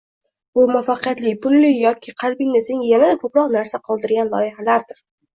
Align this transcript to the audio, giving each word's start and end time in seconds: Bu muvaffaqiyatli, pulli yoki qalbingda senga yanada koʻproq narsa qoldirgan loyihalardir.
Bu 0.59 0.61
muvaffaqiyatli, 0.69 1.33
pulli 1.41 1.67
yoki 1.73 2.13
qalbingda 2.21 2.61
senga 2.67 2.87
yanada 2.93 3.17
koʻproq 3.25 3.53
narsa 3.57 3.81
qoldirgan 3.91 4.33
loyihalardir. 4.33 4.99